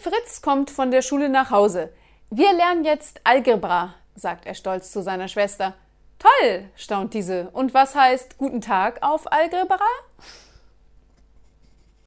[0.00, 1.92] Fritz kommt von der Schule nach Hause.
[2.30, 5.74] Wir lernen jetzt Algebra, sagt er stolz zu seiner Schwester.
[6.20, 7.50] Toll, staunt diese.
[7.50, 9.80] Und was heißt Guten Tag auf Algebra?